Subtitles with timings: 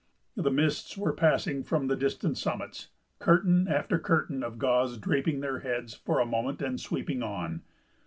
[0.35, 2.87] The mists were passing from the distant summits,
[3.19, 7.61] curtain after curtain of gauze draping their heads for a moment and sweeping on.